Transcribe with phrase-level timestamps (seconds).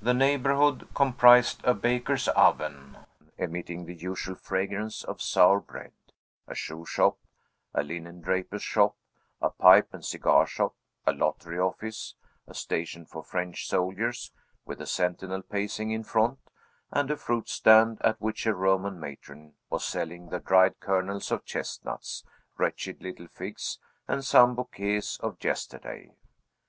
[0.00, 2.96] The neighborhood comprised a baker's oven,
[3.36, 5.90] emitting the usual fragrance of sour bread;
[6.46, 7.18] a shoe shop;
[7.74, 8.94] a linen draper's shop;
[9.40, 10.76] a pipe and cigar shop;
[11.08, 12.14] a lottery office;
[12.46, 14.30] a station for French soldiers,
[14.64, 16.38] with a sentinel pacing in front;
[16.92, 21.44] and a fruit stand, at which a Roman matron was selling the dried kernels of
[21.44, 22.22] chestnuts,
[22.58, 26.12] wretched little figs, and some bouquets of yesterday.